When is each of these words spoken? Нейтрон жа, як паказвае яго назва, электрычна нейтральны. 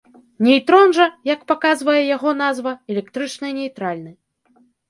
Нейтрон 0.45 0.95
жа, 0.97 1.05
як 1.33 1.43
паказвае 1.51 1.99
яго 2.15 2.33
назва, 2.43 2.75
электрычна 2.95 3.55
нейтральны. 3.59 4.11